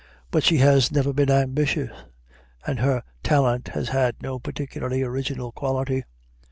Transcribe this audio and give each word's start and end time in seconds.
But 0.31 0.43
she 0.43 0.57
has 0.57 0.91
never 0.91 1.13
been 1.13 1.29
ambitious 1.29 1.91
and 2.65 2.79
her 2.79 3.03
talent 3.21 3.67
has 3.67 3.89
had 3.89 4.15
no 4.19 4.39
particularly 4.39 5.03
original 5.03 5.51
quality. 5.51 6.05